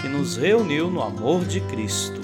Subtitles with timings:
[0.00, 2.20] que nos reuniu no amor de Cristo.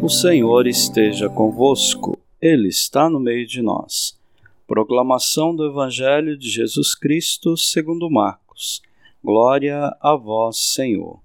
[0.00, 4.18] O Senhor esteja convosco, Ele está no meio de nós.
[4.66, 8.82] Proclamação do Evangelho de Jesus Cristo segundo Marcos.
[9.22, 11.20] Glória a vós, Senhor.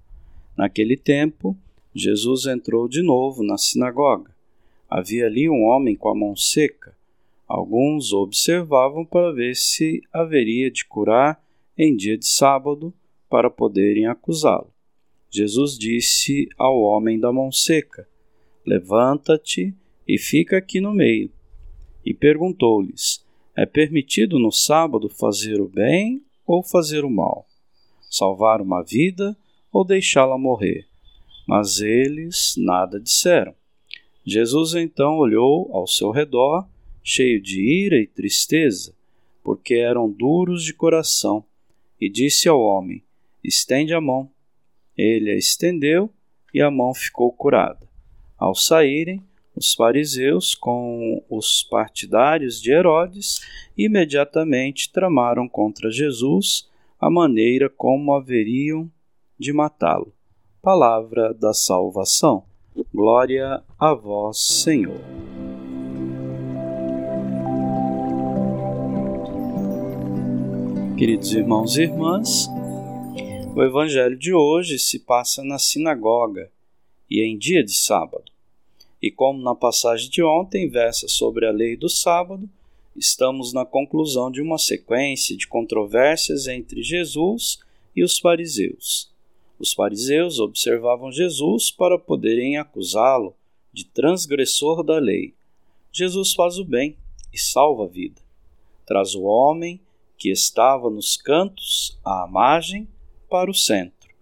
[0.57, 1.55] Naquele tempo,
[1.93, 4.31] Jesus entrou de novo na sinagoga.
[4.89, 6.94] Havia ali um homem com a mão seca
[7.47, 11.43] Alguns observavam para ver se haveria de curar
[11.77, 12.93] em dia de sábado
[13.29, 14.73] para poderem acusá-lo.
[15.29, 18.07] Jesus disse ao homem da mão seca:
[18.65, 19.75] Levanta-te
[20.07, 21.29] e fica aqui no meio.
[22.03, 23.23] E perguntou-lhes:
[23.55, 27.45] É permitido no sábado fazer o bem ou fazer o mal?
[28.09, 29.37] Salvar uma vida
[29.71, 30.87] ou deixá-la morrer?
[31.47, 33.53] Mas eles nada disseram.
[34.25, 36.67] Jesus então olhou ao seu redor
[37.07, 38.95] cheio de ira e tristeza,
[39.43, 41.45] porque eram duros de coração,
[42.01, 43.03] e disse ao homem:
[43.43, 44.31] Estende a mão.
[44.97, 46.09] Ele a estendeu
[46.53, 47.87] e a mão ficou curada.
[48.37, 49.21] Ao saírem,
[49.55, 53.39] os fariseus, com os partidários de Herodes,
[53.77, 58.91] imediatamente tramaram contra Jesus a maneira como haveriam
[59.37, 60.13] de matá-lo.
[60.61, 62.45] Palavra da salvação.
[62.93, 65.34] Glória a vós, Senhor.
[70.97, 72.47] Queridos irmãos e irmãs,
[73.53, 76.49] o evangelho de hoje se passa na sinagoga
[77.11, 78.31] e em dia de sábado.
[79.01, 82.49] E como na passagem de ontem versa sobre a lei do sábado,
[82.95, 87.59] estamos na conclusão de uma sequência de controvérsias entre Jesus
[87.93, 89.11] e os fariseus.
[89.59, 93.35] Os fariseus observavam Jesus para poderem acusá-lo
[93.73, 95.33] de transgressor da lei.
[95.91, 96.95] Jesus faz o bem
[97.33, 98.21] e salva a vida.
[98.85, 99.81] Traz o homem
[100.17, 102.87] que estava nos cantos à margem
[103.29, 104.13] para o centro.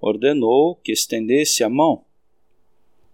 [0.00, 2.04] Ordenou que estendesse a mão.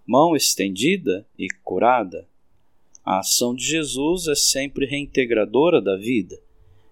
[0.06, 2.26] Mão estendida e curada.
[3.04, 6.40] A ação de Jesus é sempre reintegradora da vida.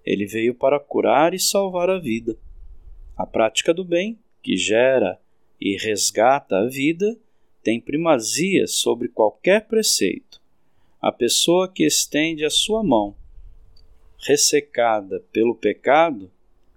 [0.04, 2.37] Ele veio para curar e salvar a vida.
[3.16, 5.19] A prática do bem, que gera
[5.60, 7.19] e resgata a vida,
[7.62, 10.41] tem primazia sobre qualquer preceito.
[11.00, 13.15] A pessoa que estende a sua mão
[14.26, 16.31] ressecada pelo pecado,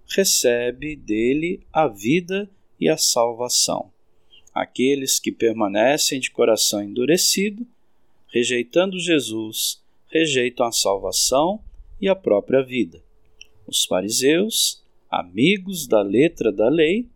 [0.06, 3.90] recebe dele a vida e a salvação.
[4.54, 7.66] Aqueles que permanecem de coração endurecido,
[8.28, 11.60] rejeitando Jesus, rejeitam a salvação
[12.00, 13.02] e a própria vida.
[13.66, 17.08] Os fariseus, amigos da letra da lei,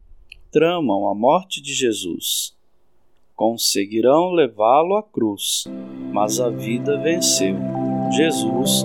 [0.50, 2.56] tramam a morte de Jesus.
[3.36, 5.64] Conseguirão levá-lo à cruz,
[6.12, 7.56] mas a vida venceu.
[8.16, 8.84] Jesus